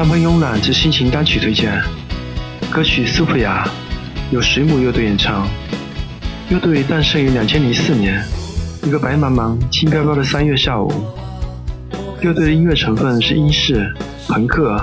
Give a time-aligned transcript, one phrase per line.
[0.00, 1.78] 三分慵懒之心情单曲推荐，
[2.70, 3.68] 歌曲《苏菲亚》
[4.34, 5.46] 由水母乐队演唱。
[6.48, 8.24] 乐队诞生于两千零四年，
[8.82, 10.90] 一个白茫茫、轻飘飘的三月下午。
[12.22, 13.94] 乐队的音乐成分是英式、
[14.26, 14.82] 朋克、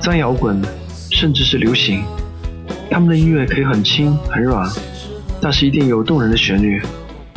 [0.00, 0.58] 脏摇滚，
[1.10, 2.02] 甚至是流行。
[2.90, 4.66] 他们的音乐可以很轻很软，
[5.38, 6.80] 但是一定有动人的旋律，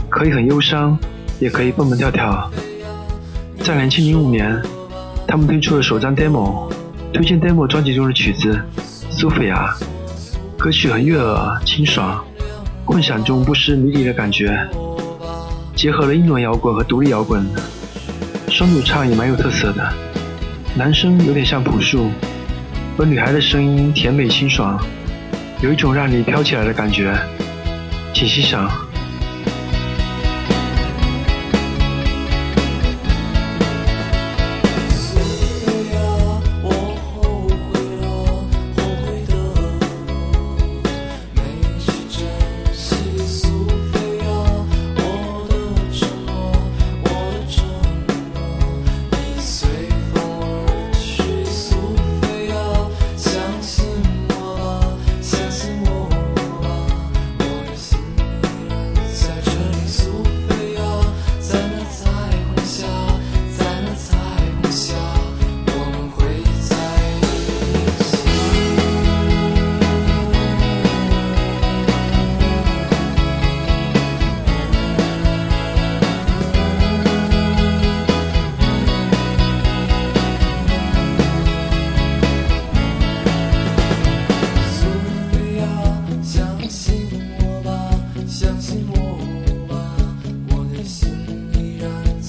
[0.08, 0.98] 可以很忧伤，
[1.38, 2.50] 也可以蹦蹦跳跳。
[3.60, 4.58] 在两千零五年，
[5.28, 6.72] 他们推出了首张 demo。
[7.12, 8.54] 推荐 demo 专辑中的曲子
[9.10, 9.74] 《苏菲亚》，
[10.58, 12.24] 歌曲很悦耳清爽，
[12.86, 14.58] 混响中不失迷离的感觉，
[15.76, 17.46] 结合了英伦摇滚和独立摇滚，
[18.48, 19.94] 双主唱也蛮有特色的，
[20.76, 22.10] 男生有点像朴树，
[22.98, 24.80] 而女孩的声音甜美清爽，
[25.62, 27.18] 有一种让你飘起来的感觉，
[28.14, 28.72] 请欣赏。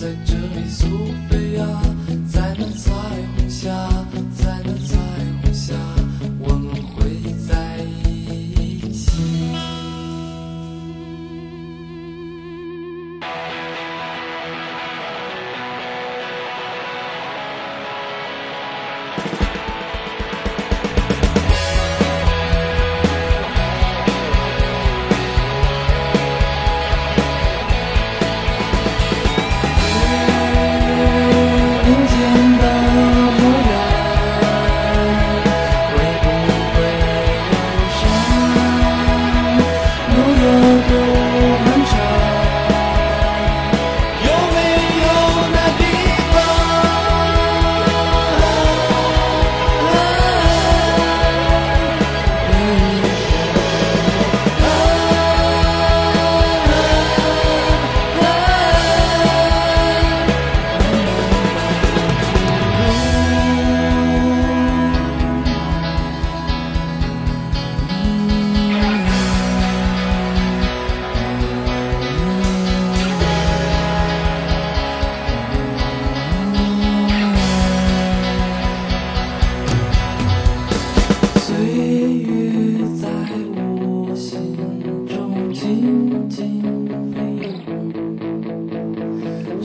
[0.00, 1.89] C'est Jerry Soupéa.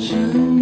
[0.06, 0.55] 是。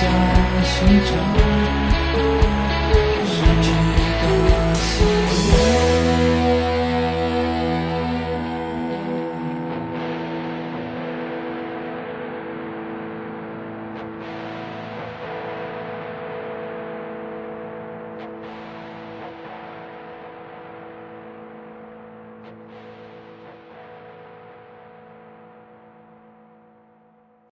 [0.00, 1.67] 在寻找